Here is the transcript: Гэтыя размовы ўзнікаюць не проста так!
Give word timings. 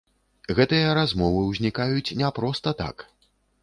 Гэтыя 0.59 0.95
размовы 0.99 1.45
ўзнікаюць 1.51 2.15
не 2.25 2.35
проста 2.43 2.79
так! 2.85 3.11